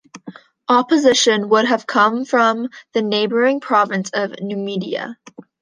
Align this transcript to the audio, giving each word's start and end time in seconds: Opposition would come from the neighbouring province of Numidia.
Opposition 0.67 1.47
would 1.49 1.67
come 1.85 2.25
from 2.25 2.69
the 2.93 3.03
neighbouring 3.03 3.59
province 3.59 4.09
of 4.15 4.33
Numidia. 4.41 5.15